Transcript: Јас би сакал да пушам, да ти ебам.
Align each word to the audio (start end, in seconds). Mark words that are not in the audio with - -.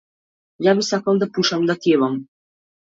Јас 0.69 0.79
би 0.79 0.87
сакал 0.89 1.21
да 1.25 1.31
пушам, 1.37 1.71
да 1.73 1.81
ти 1.85 1.97
ебам. 2.01 2.21